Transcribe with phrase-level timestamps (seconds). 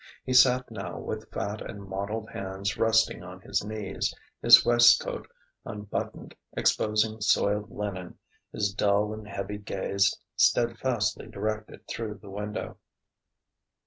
[0.25, 5.27] He sat now with fat and mottled hands resting on his knees, his waistcoat
[5.63, 8.17] unbuttoned, exposing soiled linen,
[8.51, 12.79] his dull and heavy gaze steadfastly directed through the window.